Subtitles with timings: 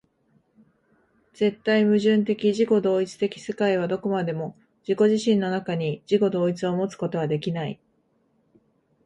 [1.35, 4.55] 絶対矛盾的自己同一的世界はどこまでも
[4.87, 7.79] 自己自身の中に、自己同一をもつことはできない。